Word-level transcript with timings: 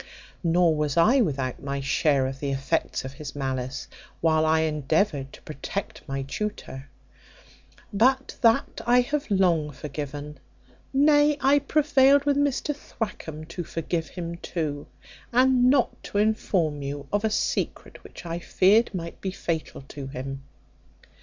Nor 0.43 0.75
was 0.75 0.97
I 0.97 1.21
without 1.21 1.61
my 1.61 1.79
share 1.79 2.25
of 2.25 2.39
the 2.39 2.49
effects 2.49 3.05
of 3.05 3.13
his 3.13 3.35
malice, 3.35 3.87
while 4.19 4.47
I 4.47 4.61
endeavoured 4.61 5.31
to 5.33 5.43
protect 5.43 6.01
my 6.07 6.23
tutor; 6.23 6.89
but 7.93 8.35
that 8.41 8.81
I 8.87 9.01
have 9.01 9.29
long 9.29 9.69
forgiven; 9.69 10.39
nay, 10.91 11.37
I 11.39 11.59
prevailed 11.59 12.25
with 12.25 12.35
Mr 12.35 12.75
Thwackum 12.75 13.45
to 13.49 13.63
forgive 13.63 14.07
him 14.09 14.37
too, 14.37 14.87
and 15.31 15.69
not 15.69 16.01
to 16.05 16.17
inform 16.17 16.81
you 16.81 17.05
of 17.13 17.23
a 17.23 17.29
secret 17.29 18.03
which 18.03 18.25
I 18.25 18.39
feared 18.39 18.95
might 18.95 19.21
be 19.21 19.29
fatal 19.29 19.83
to 19.89 20.07
him. 20.07 20.41